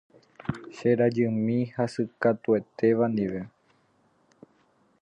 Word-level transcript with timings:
Che 0.75 0.89
rajymi 0.99 1.57
hasykatuetéva 1.75 3.05
ndive. 3.13 3.41